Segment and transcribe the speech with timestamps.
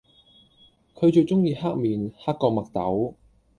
[0.95, 3.13] 佢最鍾意黑面，黑過墨斗